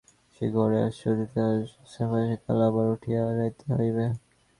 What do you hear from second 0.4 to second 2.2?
এ ঘরে আজ সে অতিথিমাত্র–আজ স্থান